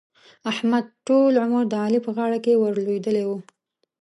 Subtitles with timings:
[0.51, 3.37] احمد؛ ټول عمر د علي په غاړه کې ور لوېدلی وو.